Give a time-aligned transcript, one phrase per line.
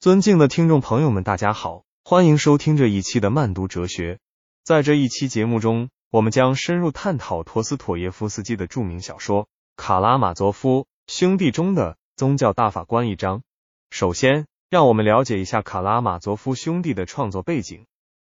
[0.00, 4.18] 尊敬的听众朋友们，大家好，欢迎收听这一期的慢读哲学。
[4.64, 9.44] 在这一期节目中，我们将深入探讨陀思妥耶夫斯基的著名小说
[9.76, 13.42] 《卡拉马佐夫兄弟》中的宗教大法官一章。
[13.90, 17.84] 首先，让我们了解一下卡拉马佐夫兄弟的创作背景。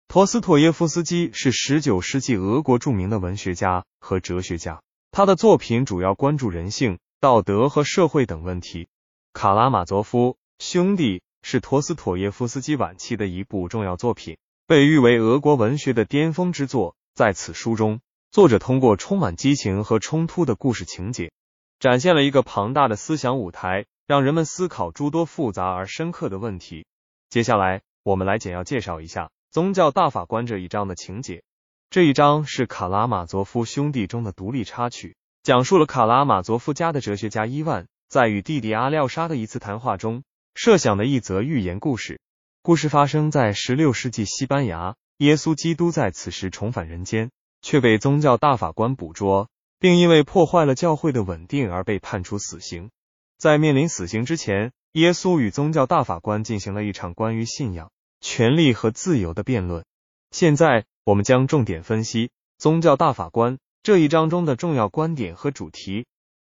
[0.09, 8.85] 陀思妥耶夫斯基是十九世纪俄国著名的文学家和哲学家，他的作品主要关注人性、道德和社会等问题。
[9.33, 16.97] 《卡拉马佐夫兄弟》是陀思妥耶夫斯基晚期的一部重要作品，被誉为俄国文学的巅峰之作。
[17.15, 18.01] 在此书中，
[18.31, 21.31] 作者通过充满激情和冲突的故事情节，
[21.79, 26.87] 展现了一个庞大的思想舞台，让人们思考诸多复杂而深刻的问题。
[27.29, 31.43] 接下来，我们来简要介绍一下宗教大法官这一章的情节。
[31.91, 40.23] 这一章是卡拉马佐夫兄弟中的独立插曲，讲述了卡拉马佐夫家的哲学家伊万在与弟弟阿廖沙的一次谈话中。
[40.55, 42.21] 设想的一则寓言故事，
[42.63, 44.95] 故事发生在十六世纪西班牙。
[45.19, 47.31] 耶稣基督在此时重返人间，
[47.63, 52.91] 却被宗教大法官捕捉，并因为破坏了教会的稳定而被判处死刑。
[53.39, 59.85] 在面临死刑之前，耶稣与宗教大法官进行了一场关于信仰、权利和自由的辩论。
[60.33, 66.05] 现在，我们将重点分析宗教大法官这一章中的重要观点和主题。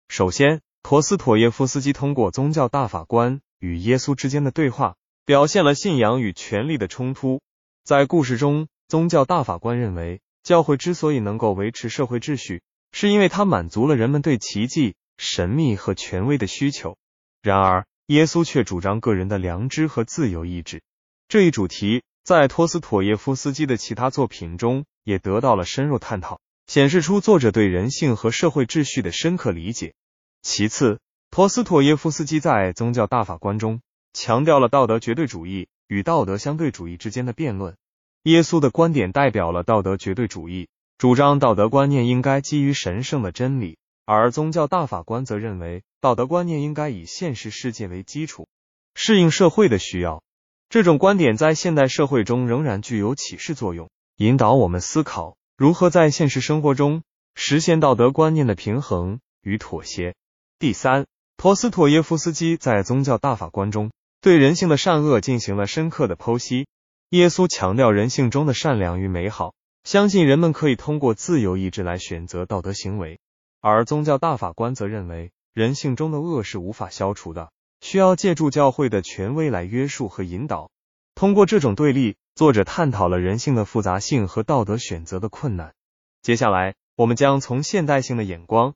[0.09, 3.41] 首先，陀思妥耶夫斯基通过宗教大法官。
[3.59, 7.41] 与耶稣之间的对话表现了信仰与权力的冲突。
[7.85, 12.63] 在故事中，宗教大法官认为，教会之所以能够维持社会秩序，
[12.93, 16.97] 是因为它满足了人们对奇迹、神秘和权威的需求。
[17.43, 20.83] 然而，耶稣却主张个人的良知和自由意志。
[21.29, 29.95] 这一主题在托斯妥耶夫斯基的其他作品中也得到了深入探讨，显示出作者对人性和社会秩序的深刻理解。
[30.43, 31.01] 其次，
[31.37, 33.83] 陀思妥耶夫斯基在《宗教大法官》中
[34.15, 37.77] 强调了道德绝对主义与道德相对主义之间的辩论。
[38.23, 48.49] 耶稣的观点代表了道德绝对主义，主张道德观念应该基于神圣的真理；而宗教大法官则认为道德观念应该以现实世界为基础，
[48.95, 50.23] 适应社会的需要。
[50.71, 57.03] 这种观点在现代社会中仍然具有启示作用，引导我们思考如何在现实生活中
[57.35, 60.15] 实现道德观念的平衡与妥协。
[60.59, 61.05] 第三。
[61.39, 63.91] 陀思妥耶夫斯基在《宗教大法官》中
[64.23, 66.67] 对人性的善恶进行了深刻的剖析。
[67.11, 69.53] 耶稣强调人性中的善良与美好，
[69.85, 73.19] 相信人们可以通过自由意志来选择道德行为；
[73.61, 77.51] 而宗教大法官则认为人性中的恶是无法消除的，
[77.83, 80.71] 需要借助教会的权威来约束和引导。
[81.15, 85.75] 通过这种对立，作者探讨了人性的复杂性和道德选择的困难。
[86.23, 88.75] 接下来，我们将从现代性的眼光。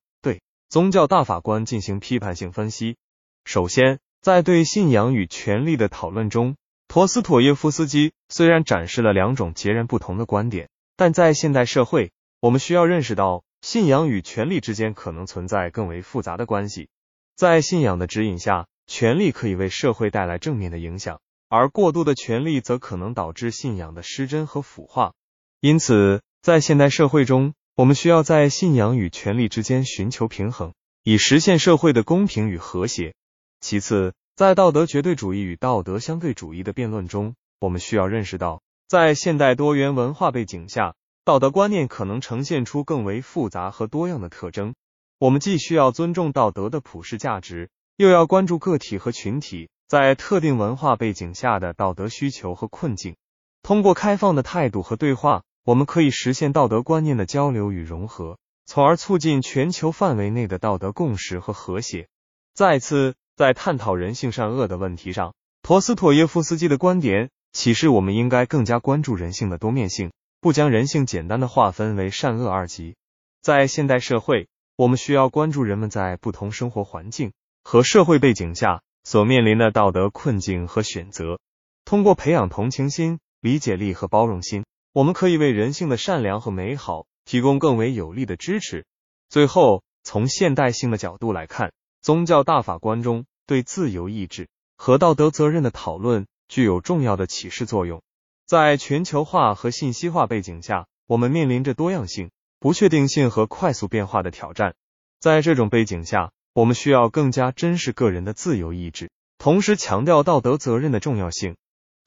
[0.71, 2.97] 宗教大法官进行批判性分析。
[3.45, 6.55] 首先，在对信仰与权力的讨论中，
[6.87, 16.89] 陀思妥耶夫斯基虽然展示了两种截然不同的观点，但在现代社会，我们需要认识到信仰与权力之间可能存在更为复杂的关系。
[17.35, 25.15] 在信仰的指引下，权力可以为社会带来正面的影响，而过度的权力则可能导致信仰的失真和腐化。
[25.59, 33.15] 因此，在现代社会中，我们需要在信仰与权力之间寻求平衡，以实现社会的公平与和谐。
[33.61, 40.95] 其次，在道德绝对主义与道德相对主义的辩论中，我们需要认识到，在现代多元文化背景下，
[41.25, 44.75] 道德观念可能呈现出更为复杂和多样的特征。
[45.19, 53.17] 我们既需要尊重道德的普世价值，又要关注个体和群体在特定文化背景下的道德需求和困境。
[53.63, 55.45] 通过开放的态度和对话。
[55.65, 62.09] 我们可以实现道德观念的交流与融合，从而促进全球范围内的道德共识和和谐。
[62.55, 72.97] 再次，在探讨人性善恶的问题上，陀思妥耶夫斯基的观点启示我们应该更加关注人性的多面性，不将人性简单的划分为善恶二级。
[73.43, 77.33] 在现代社会，我们需要关注人们在不同生活环境
[77.63, 81.39] 和社会背景下所面临的道德困境和选择，
[81.85, 84.65] 通过培养同情心、理解力和包容心。
[84.93, 88.85] 我们可以为人性的善良和美好提供更为有力的支持。
[89.29, 91.73] 最后，从现代性的角度来看，
[92.03, 98.03] 宗教大法官中对自由意志和道德责任的讨论具有重要的启示作用。
[98.47, 104.75] 在全球化和信息化背景下，我们面临着多样性、不确定性和快速变化的挑战。
[105.21, 111.55] 在这种背景下，我们需要更加珍视个人的自由意志，同时强调道德责任的重要性。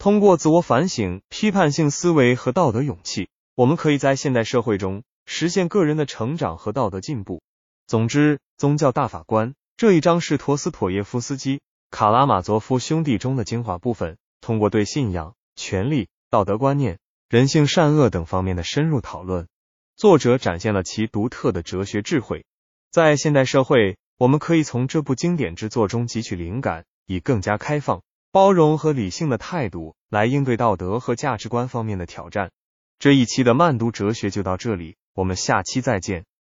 [0.03, 7.41] 通过自我反省、批判性思维和道德勇气，我们可以在现代社会中实现个人的成长和道德进步。
[7.87, 11.55] 总之，宗教大法官这一章是陀思妥耶夫斯基
[11.89, 16.99] 《卡拉马佐夫兄弟》中的精华部分，通过对信仰、权利、道德观念、
[17.29, 19.47] 人性善恶等方面的深入讨论，
[19.95, 22.43] 作者展现了其独特的哲学智慧。
[22.91, 28.01] 在现代社会，我们可以从这部经典之作中汲取灵感，以更加开放、
[28.33, 32.49] 包容和理性的态度来应对道德和价值观方面的挑战。
[32.97, 36.25] 这一期的慢读哲学就到这里，我们下期再见。